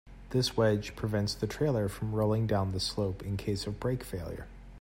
[0.31, 4.47] This wedge prevents the trailer from rolling down the slope in case of brake failure.